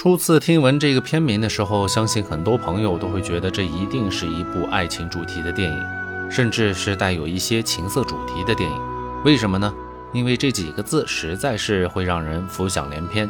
[0.00, 8.80] 初次听闻这个片名的时候，相信很多朋友都会觉得这一定是一部爱情主题的电影，甚至是带有一些情色主题的电影。
[9.24, 9.74] 为什么呢？
[10.12, 13.28] 因为这几个字实在是会让人浮想联翩。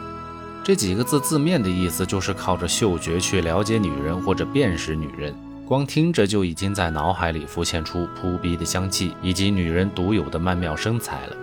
[0.63, 11.37] 这几个字字面的意思就是靠着嗅觉去了解女人或者辨识女人，光听着就已经在脑海里浮现出扑鼻的香气以及女人独有的曼妙身材了。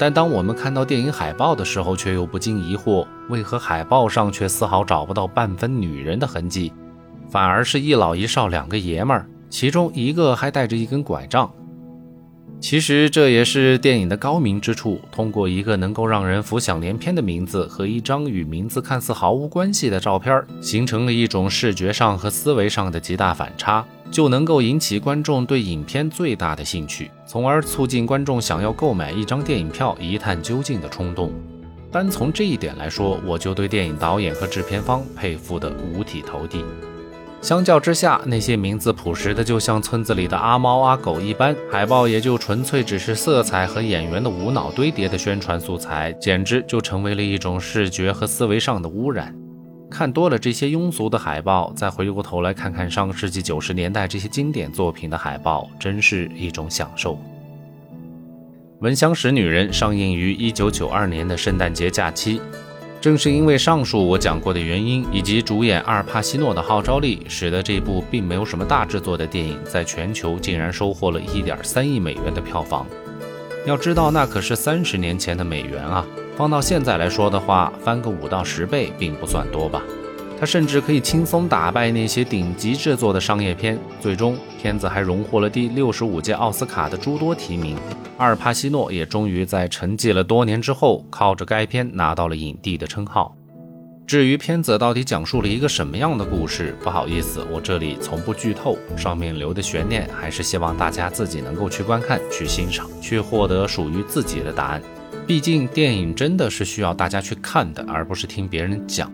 [0.00, 6.72] 但当我们看到电影海报的时候，却又不禁疑惑：为何海报上却丝毫找不到半分女人的痕迹，
[7.28, 11.52] 反而是一老一少两个爷们儿，其中一个还带着一根拐杖？
[12.60, 31.32] 其实这也是电影的高明之处，通过一个能够让人浮想联翩的名字和一张与名字看似毫无关系的照片，形成了一种视觉上和思维上的极大反差，就能够引起观众对影片最大的兴趣，从而促进观众想要购买一张电影票一探究竟的冲动。
[31.90, 36.62] 单从这一点来说，我就对电影导演和制片方佩服得五体投地。
[37.40, 49.34] 相较之下，那些名字朴实的就像村子里的阿猫阿狗一般，海报也就纯粹只是色彩和演员的无脑堆叠的宣传素材，简直就成为了一种视觉和思维上的污染。
[49.90, 57.14] 看多了这些庸俗的海报，再回过头来看看上个世纪九十年代这些经典作品的海报，真是一种享受。
[58.80, 62.40] 《闻香识女人》上映于一九九二年的圣诞节假期。
[63.00, 72.86] 正是因为上述我讲过的原因，以及主演阿尔帕西诺的号召力，使得这部并没有什么大制作的电影，在全球竟然收获了一点三亿美元的票房。
[73.64, 76.06] 要知道，那可是三十年前的美元啊，
[76.36, 79.82] 放到现在来说的话，翻个五到十倍并不算多吧。
[80.38, 83.78] 它甚至可以轻松打败那些顶级制作的商业片。
[83.98, 87.76] 最终，片子还荣获了第六十五届奥斯卡的诸多提名。
[88.20, 93.34] 阿尔帕西诺也终于在沉寂了多年之后，靠着该片拿到了影帝的称号。
[94.06, 98.76] 至于片子到底讲述了一个什么样的故事，不好意思，我这里从不剧透。
[98.94, 104.82] 上面留的悬念，还是希望大家自己能够去观看、去欣赏、去获得属于自己的答案。
[105.26, 109.10] 毕竟，电影真的是需要大家去看的，而不是听别人讲。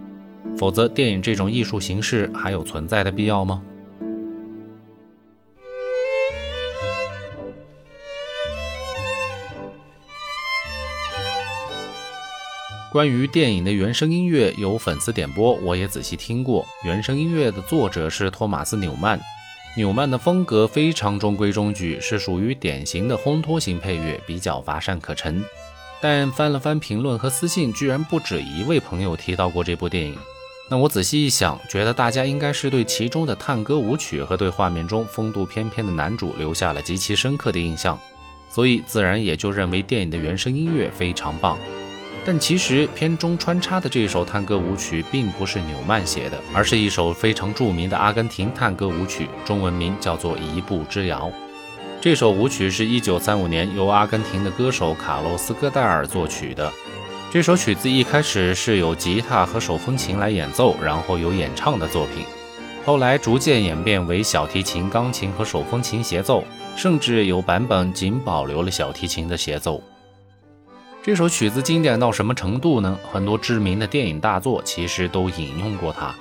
[0.59, 3.62] 否则，电影这种艺术形式还有存在的必要吗？
[12.97, 16.67] 关于电影的原声音乐，有粉丝点播，我也仔细听过。
[16.83, 19.21] 原声音乐的作者是托马斯·纽曼，
[19.77, 25.45] 纽曼的风格非常中规中矩，是属于典型的烘托型配乐，比较乏善可陈。
[26.01, 30.17] 但翻了翻评论和私信，居然不止一位朋友提到过这部电影。
[30.71, 38.01] 那我仔细一想，觉得大家应该是对其中的探戈舞曲和对画面中风度翩翩的男主留下了极其深刻的印象，
[38.49, 41.59] 所以自然也就认为电影的原声音乐非常棒。
[42.26, 51.31] 但其实片中穿插的这首探戈舞曲并不是纽曼写的，而是一首非常著名的阿根廷探戈舞曲，中文名叫做《一步之遥》。
[52.00, 56.72] 这首舞曲是一九三五年由阿根廷的歌手卡洛斯·戈代尔作曲的。
[57.31, 62.25] 这首曲子一开始是由吉他和手风琴来演奏，然后有演唱的作品，
[62.84, 66.42] 后来逐渐演变为小提琴、钢琴和手风琴协奏，
[66.75, 69.81] 甚至有版本仅保留了小提琴的协奏。
[71.06, 72.99] 这首曲子经典到什么程度呢？
[73.12, 76.12] 很多知名的电影大作其实都引用过它，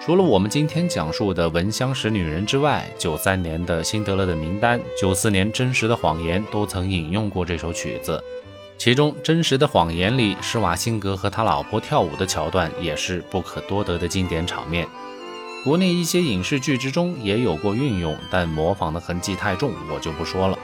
[0.00, 8.24] 除了我们今天讲述的《闻香识女人》之外，九三年的《辛德勒的名单》，九四年《真实的谎言》都曾引用过这首曲子。
[8.78, 14.88] 其中，《真实的谎言》里施瓦辛格和他老婆跳舞的桥段也是不可多得的经典场面。
[15.62, 20.58] 国内一些影视剧之中也有过运用，但模仿的痕迹太重，我就不说了。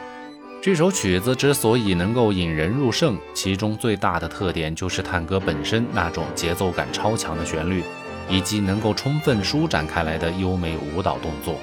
[0.61, 7.85] 这首曲子之所以能够引人入胜，其中最大的特点就是探戈本身那种节奏感超强的旋律，
[8.29, 11.61] 以及能够充分舒展开来的优美舞蹈动作。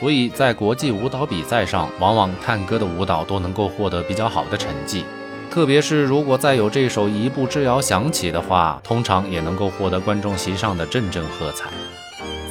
[0.00, 5.04] 所以在国际舞蹈比赛上，往往探戈的舞蹈都能够获得比较好的成绩。
[5.48, 11.70] 特别是如果再有这首《一步之遥》响起的话，通常也能够获得观众席上的阵阵喝彩。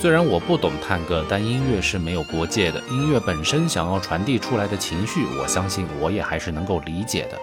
[0.04, 2.84] 虽然我不懂探戈，但音乐是没有国界的。
[2.92, 7.40] 音乐本身想要传递出来的情绪，我相信我也还是能够理解的。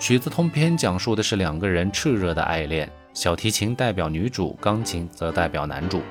[0.00, 6.02] 曲子通篇讲述的是两个人炽热的爱恋，小提琴代表女主，钢琴则代表男主，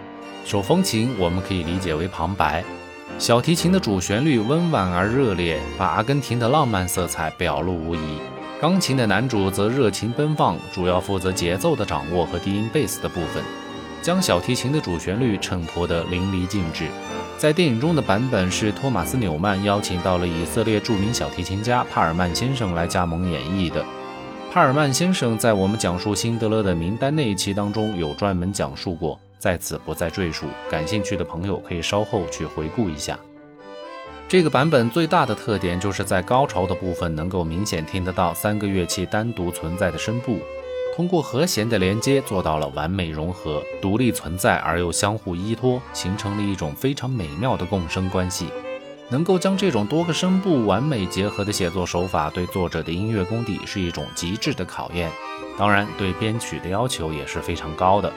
[0.46, 2.64] 手风琴我们可以理解为旁白。
[3.20, 8.20] 小提琴的主旋律温婉而热烈，把阿根廷的浪漫色彩表露无遗。
[8.62, 13.44] 钢琴的男主则热情奔放，主要负责节奏的掌握和低音贝斯的部分，
[14.04, 16.88] 将小提琴的主旋律衬托得淋漓尽致。
[17.38, 23.84] 在电影中的版本是托马斯·纽曼邀请到了以色列著名小提琴家帕尔曼先生来加盟演绎的。
[24.52, 30.46] 帕尔曼先生在我们讲述辛德勒的名单那一期当中有专门讲述过，在此不再赘述。
[30.70, 33.18] 感兴趣的朋友可以稍后去回顾一下。
[34.28, 40.40] 这个版本最大的特点就是在高潮的部分能够明显听得到三个乐器单独存在的声部，
[40.96, 48.48] 通过和弦的连接做到了完美融合，独立存在而又相互依托，形成了一种非常美妙的共生关系。
[49.10, 55.12] 能够将这种多个声部完美结合的写作手法，对作者的音乐功底是一种极致的考验。
[55.58, 58.14] 当然，对编曲的要求也是非常高的。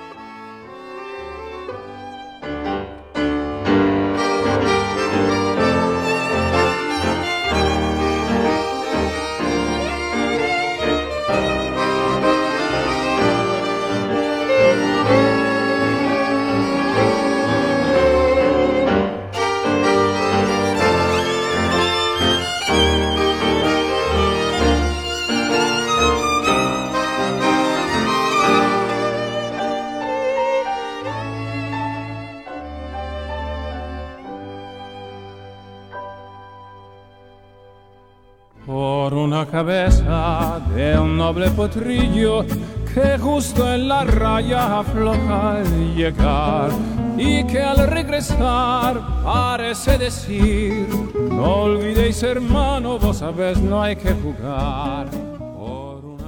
[39.51, 42.45] Cabeza de un noble potrillo
[42.93, 46.71] que justo en la raya afloja al llegar
[47.17, 50.87] y que al regresar parece decir
[51.31, 55.07] no olvidéis hermano vos sabés no hay que jugar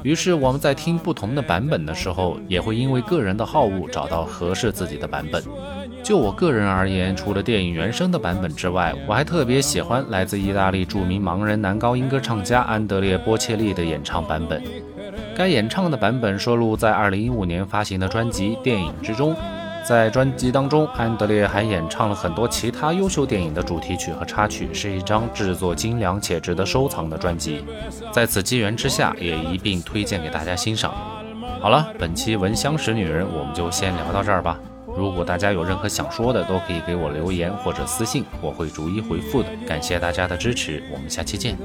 [0.05, 5.43] 于是我们在听不同的版本的时候，也会因为个人的好恶找到合适自己的版本。
[6.09, 14.63] 就我个人而言，除了电影原声的版本之外，我还特别喜欢来自意大利著名盲人男高音歌唱家安德烈·波切利的演唱版本。
[15.37, 19.37] 该演唱的版本收录在2015年发行的专辑《电影》之中。
[19.87, 27.63] 在专辑当中，安德烈还演唱了很多其他优秀电影的主题曲和插曲，是一张制作精良且值得收藏的专辑。
[28.11, 30.95] 在此机缘之下，也一并推荐给大家欣赏。
[31.61, 34.59] 好了，本期《闻香识女人》我们就先聊到这儿吧。
[34.99, 39.49] 如果大家有任何想说的，都可以给我留言或者私信，我会逐一回复的。
[39.65, 41.57] 感谢大家的支持，我们下期见。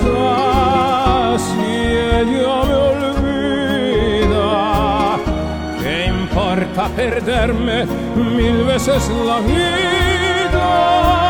[0.00, 1.70] estás y
[2.20, 4.48] ella me olvida.
[5.80, 7.86] ¿Qué importa perderme
[8.16, 11.29] mil veces la vida?